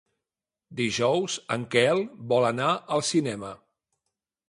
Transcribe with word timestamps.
Dijous 0.79 1.35
en 1.57 1.67
Quel 1.77 2.03
vol 2.35 2.51
anar 2.53 2.73
al 2.97 3.09
cinema. 3.15 3.57